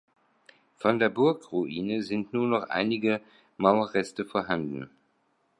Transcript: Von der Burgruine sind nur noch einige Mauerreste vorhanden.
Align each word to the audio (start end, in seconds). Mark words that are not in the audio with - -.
Von 0.79 0.97
der 0.97 1.09
Burgruine 1.09 2.01
sind 2.01 2.33
nur 2.33 2.47
noch 2.47 2.63
einige 2.71 3.21
Mauerreste 3.57 4.25
vorhanden. 4.25 4.89